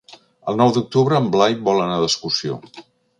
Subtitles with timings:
[0.53, 2.59] El nou d'octubre en Blai vol anar d'excursió.